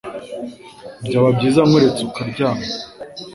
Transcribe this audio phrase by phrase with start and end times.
[1.05, 2.65] Byaba byiza nkuretse ukaryama